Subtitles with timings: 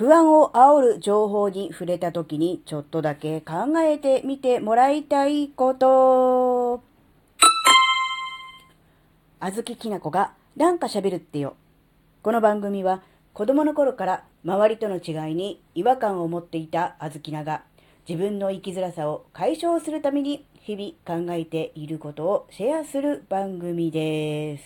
[0.00, 6.82] 不安を煽る情報に触れた時にちょっとだけ考えてみてもらいたいこと。
[9.40, 11.54] あずききなこがなんか喋るってよ。
[12.22, 13.02] この番組は
[13.34, 17.62] 子供の頃から周りとの違いに違和感を持っていたあずきなが
[18.08, 24.64] 自分の生きづらさを解消するために日々考えていることをシェアする番組です。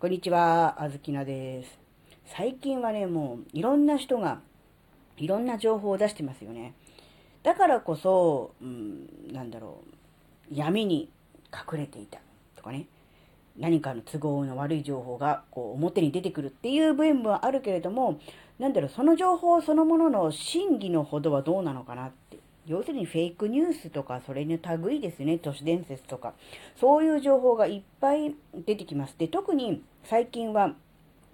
[0.00, 1.81] こんにちは、あずきなです。
[2.26, 4.40] 最近はね、もういろんな人が
[5.16, 6.74] いろんな情報を出してますよね。
[7.42, 9.82] だからこそ、うん、なんだろ
[10.50, 11.10] う、闇に
[11.52, 12.20] 隠れていた
[12.56, 12.86] とかね、
[13.58, 18.18] 何かの都合の悪い情報がこう表に出てくるっていう部分はあるけれども、
[18.58, 22.38] なんだろう、その情報そのものの真偽のほどはどうなのかなって。
[22.64, 26.34] 要するにフェイクニュースとか、それの類ですね、都市伝説とか、
[26.76, 29.18] そういう情報がいっぱい出てきます。
[29.18, 30.74] で、特に最近は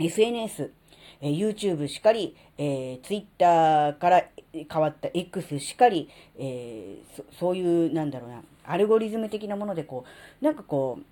[0.00, 0.72] SNS、
[1.20, 10.04] え、YouTube しかり、えー、Twitter から変わった X しかり、えー、そそういう、なんだろうな、アルゴリズム的なものでこ
[10.40, 11.04] う、なんかこう、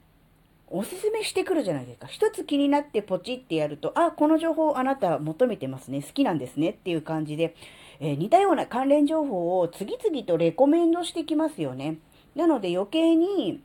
[0.71, 2.07] おすすめしてくるじゃないですか。
[2.07, 6.03] 一つ気になってポチってやると、あ、この情報あなた求めてますね。
[6.03, 6.71] 好きなんですね。
[6.71, 7.55] っていう感じで、
[8.01, 11.99] えー、似たような関連情報を次々とレコメンドしてきますよね。
[12.35, 13.63] なので余計に、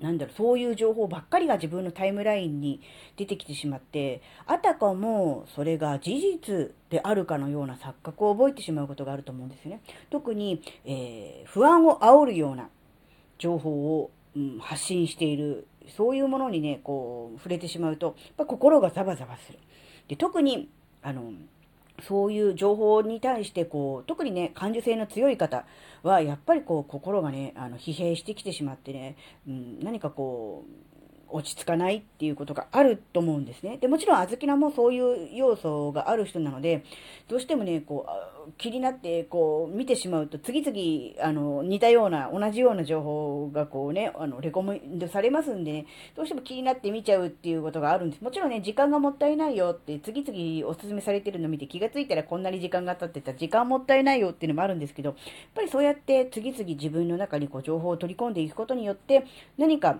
[0.00, 2.80] なんだろう、そういう情報ばっかりが自分のタイムラインに
[3.16, 9.80] 出てきてしまって、あたかもそれが事実であるかのような錯覚を覚えてしまうことがあると思うんですよね。
[10.10, 12.68] 特に、えー、不安を煽るような
[13.38, 19.58] 情報を、うん、発信している、そういうものにね、こう、触れてしまうと、やっぱ心がザバザバする。
[20.08, 20.68] で、特に、
[21.02, 21.32] あの、
[22.06, 25.64] そういう情報に対して、こう、特にね、感受性の強い方
[26.02, 30.92] は、やっぱりこう、心がね、あの、疲弊してきてしまってね、うん、何かこう、
[31.32, 33.78] 落ち着かないっていうことがあると思うんですね。
[33.78, 36.84] で、もちろん、あずきなもそういう要素がある人なので、
[37.28, 48.22] どうしてもね、こう、気になって、こう、見てしまうと、次々、あの、似たような、同じような情報がこうね、あの、レコメンドされますんで、ね、どうしても気になって見ちゃうっていうことがあるんです。
[48.22, 55.18] もちろんね、時間がもったいないよって、次々おすすめされてるの見て気がついたらこんなに時間が経ってた時間もったいないよっていうのもあるんですけど、やっ
[55.54, 59.24] ぱりそうやって次々自分の中にこう情報を取り込んでいくことによって、
[59.56, 59.98] 何か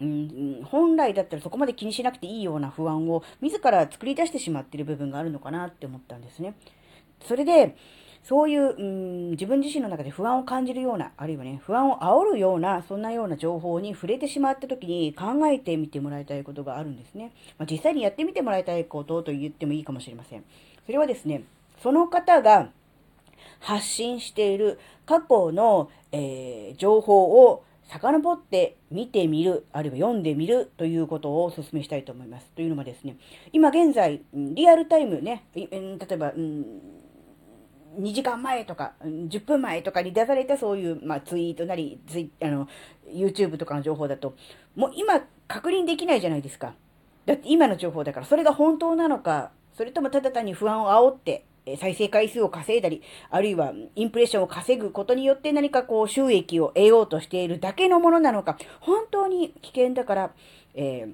[0.00, 6.54] うん、本来だったらそこまで気にしなくていいような不安を自ら作り出してしまっている部分があるのかなって思ったんですね。
[7.26, 7.76] それで、
[8.24, 17.32] そういう、うん、自分自身の中で不安を感じるような、あるいはね、不安を煽るような、そんなような情報に触れてしまった時に考えてみてもらいたいことがあるんですね。
[17.58, 20.44] まあ、実際にやってみてもらいたいことと言ってもいいかもしれません。
[20.86, 21.44] それはですね、
[21.82, 22.70] その方が
[23.60, 32.50] 発信している過去の、えー、情報を遡って見てみる、あるいは読んでみるということをお勧めしたいと思います。
[32.56, 33.16] というのはですね、
[33.52, 42.68] 今現在、リアルタイムね、例えば、2時間前とか、10分前とかに出されたそういう、まあ、ツイートなり、ツイあの、
[43.08, 44.34] YouTube とかの情報だと、
[44.74, 46.74] もう今確認できないじゃないですか。
[47.26, 51.44] だって今の情報だから、それが本当なのか、それともただ単に不安を煽って、
[51.78, 60.30] 再生回数を稼いだり、あるいはインプレッションを稼ぐことによって何かこう収益を得ようとしているだけのものなのか、本当に危険だから、
[60.74, 61.12] えー、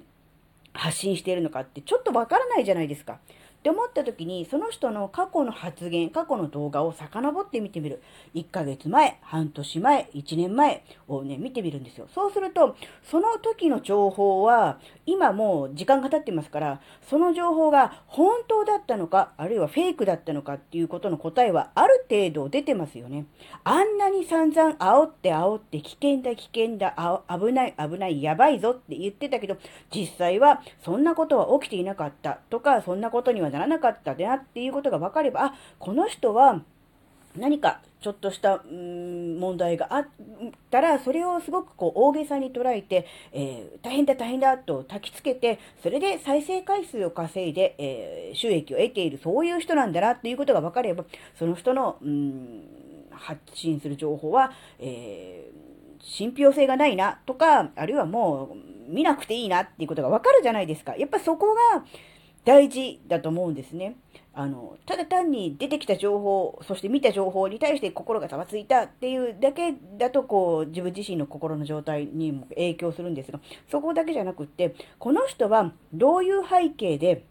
[0.72, 3.18] 発信しているのかってちょっとわからないじゃないですか。
[3.60, 8.00] って思った時に、その人の過去の発言、過去の動画を遡って見てみる。
[8.34, 12.08] 1ヶ月前、半年前、1年前をね、見てみるんですよ。
[12.14, 23.26] そうすると、その時の情報は、今もう時間が経ってますから、その情報が本当だったのか、あるいはフェイクだったのかっていうことの答えはある程度出てますよね。
[23.64, 29.58] あんなに散々煽って煽って危険だ危険だ、危ない危ないやばいぞって言ってたけど、
[29.94, 36.62] 実際はそんなことは起きていなかったとか、そんなことにはならなかったなっていうことが分かれば、あ、この人は
[37.36, 40.08] 何かちょっとした、問題があっ
[40.70, 51.04] たら、それをすごくこう大げさに捉えて、えー、大変だ大変だと焚きつけて、それで再生回数を稼いで、えー、収益を得ている、そういう人なんだなっていうことが分かれば、
[51.38, 51.98] その人の、
[53.12, 58.56] 発信する情報は、えー、信憑性がないなとか、あるいはも
[58.88, 60.96] う見なくていいなっていうことが分かるじゃないですか。
[60.96, 61.84] やっぱそこが、
[62.44, 63.96] 大事だと思うんですね。
[64.32, 73.40] あの、ただ単に出てきた情報、そして見た情報に対して心がざわついたっていうだけだと、こう、自分自身の心の状態にも影響するんですが、
[73.70, 77.24] そこだけじゃなくって、この人はどういう背景で、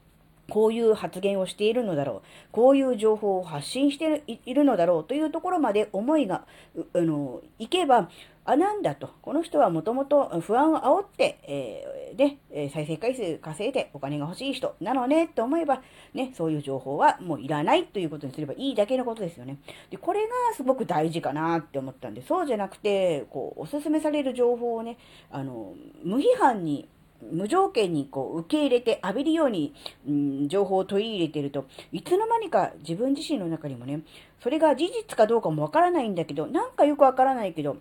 [0.50, 2.28] こういう発言をしているのだろう。
[2.52, 6.46] こういう情報を発信しているのだろうというところまで思いが、
[6.94, 8.10] あの、いけば、
[8.46, 9.12] あ、なんだと。
[9.22, 15.82] この人はもともと不安を煽って、えー、で、再生回数稼いでお金が欲しい人なのねと思えば、
[16.14, 19.58] ね、そういう情報はもういらないということにすればいいだけのことですよね。
[19.90, 24.98] で、これがすごく大事かなって思ったんで、そうじゃなくて、こう、おすすめされる情報をね、
[25.32, 25.74] あの、
[26.04, 26.90] 無批判に
[27.32, 29.74] 無条件にこう受け入れて浴びるように、
[30.08, 34.02] うん、情報を取り入れてると、いつの間にか自分自身の中にもね、
[34.42, 37.78] それが事実かどうかもわからないんだけど、なんかよくわからないけど、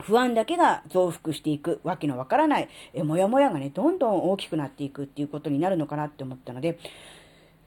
[0.00, 6.78] 不安だけが増幅していくわけのわからない、えもやもやがね、どんどん大きくなっていくっていうことになるのかなって思ったので、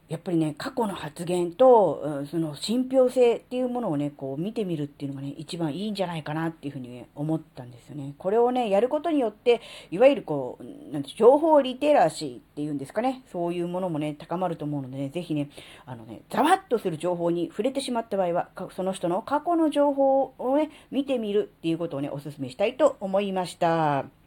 [0.10, 8.14] やっぱりね、過去の発言と、その信憑性っていうものをね、こう見てみるっていうのがね、一番いいんじゃないかなっていうふうに、ね、思ったんですよね。
[8.18, 9.62] これをね、やることによって、
[9.92, 15.50] いわゆるこう、なんて、情報リテラシーっていうんですかね、そういうものもね、高まると思うのでね、ぜひね、
[15.86, 24.23] あのね、ざわっとする情報に触れてしまった場合は、その人の過去の情報をね、見てみるっていうことをね、お勧めしたいと思いました。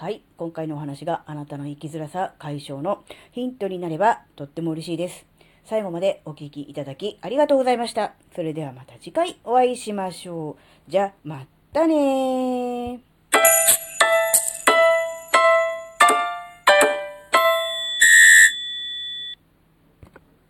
[0.00, 0.22] はい。
[0.36, 3.02] 今回のお話があなたの生きづらさ解消の
[3.32, 5.26] ヒントになればとっても嬉しいです。
[5.64, 8.14] 最後までお聴きいただきありがとうございました。
[8.32, 10.56] それではまた次回お会いしましょ
[10.86, 10.90] う。
[10.90, 13.07] じゃ、またねー。